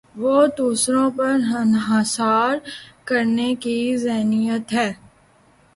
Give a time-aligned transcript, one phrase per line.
[0.15, 2.55] وہ دوسروں پر انحصار
[3.05, 4.91] کرنے کی ذہنیت ہے۔